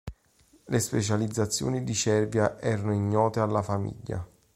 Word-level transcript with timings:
Le 0.65 0.79
specializzazioni 0.79 1.83
di 1.83 1.93
Cervia 1.93 2.59
erano 2.59 2.91
ignote 2.91 3.39
alla 3.39 3.61
famiglia. 3.61 4.27